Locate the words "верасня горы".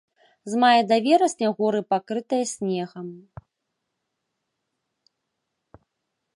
1.07-1.81